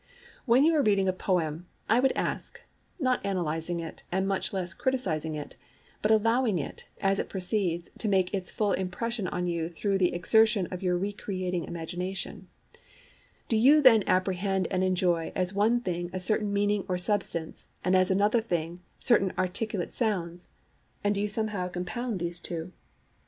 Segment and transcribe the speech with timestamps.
[0.45, 5.35] When you are reading a poem, I would ask—not analysing it, and much less criticizing
[5.35, 5.57] it,
[6.01, 10.15] but allowing it, as it proceeds, to make its full impression on you through the
[10.15, 16.19] exertion of your re creating imagination—do you then apprehend and enjoy as one thing a
[16.19, 20.47] certain meaning or substance, and as another thing certain articulate sounds,
[21.03, 22.73] and do you somehow compound these two?